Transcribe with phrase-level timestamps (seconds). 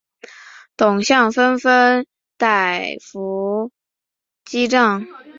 [0.75, 2.07] 董相纷纷
[2.39, 3.71] 逮捕
[4.43, 5.05] 击杖。